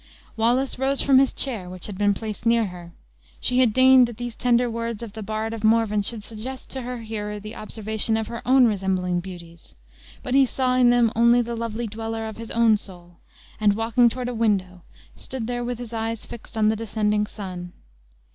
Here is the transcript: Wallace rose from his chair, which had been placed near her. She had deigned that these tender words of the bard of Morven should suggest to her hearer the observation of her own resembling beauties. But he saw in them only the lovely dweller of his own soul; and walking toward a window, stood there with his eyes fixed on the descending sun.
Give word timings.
Wallace 0.35 0.79
rose 0.79 0.99
from 0.99 1.19
his 1.19 1.31
chair, 1.31 1.69
which 1.69 1.85
had 1.85 1.95
been 1.95 2.15
placed 2.15 2.43
near 2.43 2.65
her. 2.65 2.91
She 3.39 3.59
had 3.59 3.71
deigned 3.71 4.07
that 4.07 4.17
these 4.17 4.35
tender 4.35 4.67
words 4.67 5.03
of 5.03 5.13
the 5.13 5.21
bard 5.21 5.53
of 5.53 5.63
Morven 5.63 6.01
should 6.01 6.23
suggest 6.23 6.71
to 6.71 6.81
her 6.81 6.97
hearer 7.01 7.39
the 7.39 7.53
observation 7.55 8.17
of 8.17 8.25
her 8.25 8.41
own 8.43 8.65
resembling 8.65 9.19
beauties. 9.19 9.75
But 10.23 10.33
he 10.33 10.47
saw 10.47 10.73
in 10.75 10.89
them 10.89 11.11
only 11.15 11.43
the 11.43 11.55
lovely 11.55 11.85
dweller 11.85 12.27
of 12.27 12.37
his 12.37 12.49
own 12.49 12.77
soul; 12.77 13.17
and 13.59 13.73
walking 13.75 14.09
toward 14.09 14.27
a 14.27 14.33
window, 14.33 14.81
stood 15.13 15.45
there 15.45 15.63
with 15.63 15.77
his 15.77 15.93
eyes 15.93 16.25
fixed 16.25 16.57
on 16.57 16.69
the 16.69 16.75
descending 16.75 17.27
sun. 17.27 17.71